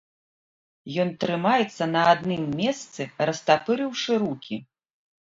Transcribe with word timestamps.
Ён 1.01 1.09
трымаецца 1.23 1.83
на 1.95 2.01
адным 2.13 2.43
месцы, 2.61 3.01
растапырыўшы 3.31 4.17
рукі. 4.25 4.57